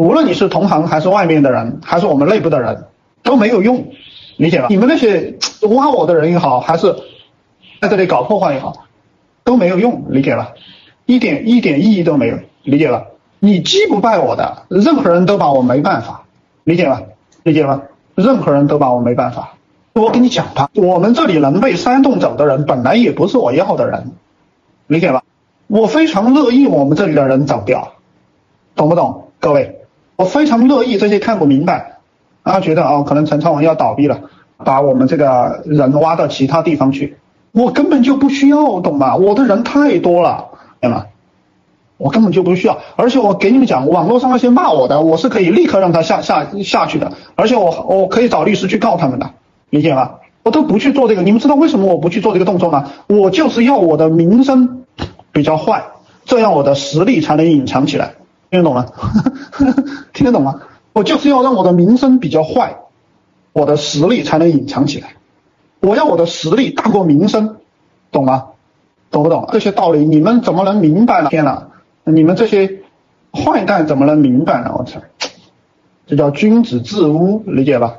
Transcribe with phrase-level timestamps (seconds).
[0.00, 2.86] 无论你是同行还是外面的人，还是我们内部的人，
[3.22, 3.92] 都没有用，
[4.38, 4.68] 理解吧？
[4.70, 6.96] 你们那些挖我的人也好，还是
[7.82, 8.72] 在这里搞破坏也好，
[9.44, 10.52] 都没有用，理解吧？
[11.04, 13.04] 一点一点意义都没有，理解吧？
[13.40, 16.24] 你击不败我的，任何人都把我没办法，
[16.64, 17.02] 理解吧？
[17.42, 17.82] 理解吧？
[18.14, 19.52] 任何人都把我没办法。
[19.92, 24.12] 我跟你讲吧，我们这里能被煽动走的人，本来也不是我要的人，
[24.86, 25.22] 理解吧？
[25.66, 27.92] 我非常乐意我们这里的人走掉，
[28.74, 29.26] 懂不懂？
[29.40, 29.79] 各位，
[30.20, 31.96] 我非常乐意这些看不明白，
[32.42, 34.20] 啊，觉得哦，可能陈昌文要倒闭了，
[34.58, 37.16] 把我们这个人挖到其他地方去，
[37.52, 39.16] 我根本就不需要，懂吗？
[39.16, 40.48] 我的人太多了，
[40.82, 41.06] 懂吗？
[41.96, 49.30] 我根本就不需要，而且我给你们讲，网络上那些骂我的，我是可以立刻让他下下下去的，而且我我可以找律师去告他们的，
[49.70, 50.16] 理解吗？
[50.42, 52.90] 我都不去做这个，你们知道为什么我不去做这个动作吗？
[53.06, 54.84] 我就是要我的名声
[55.32, 55.84] 比较坏，
[56.26, 58.16] 这样我的实力才能隐藏起来，
[58.50, 58.86] 听得懂吗？
[60.12, 60.60] 听得懂吗？
[60.92, 62.76] 我就是要让我的名声比较坏，
[63.52, 65.14] 我的实力才能隐藏起来，
[65.80, 67.56] 我要我的实力大过名声，
[68.10, 68.46] 懂吗？
[69.10, 70.04] 懂不懂这些道理？
[70.04, 71.28] 你们怎么能明白呢？
[71.30, 71.68] 天哪！
[72.04, 72.80] 你们这些
[73.32, 74.74] 坏蛋怎么能明白呢？
[74.76, 75.00] 我操，
[76.06, 77.94] 这叫君子自污，理解吧？